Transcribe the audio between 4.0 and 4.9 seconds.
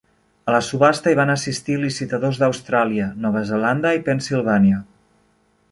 Pennsilvània.